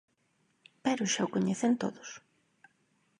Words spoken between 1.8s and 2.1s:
todos.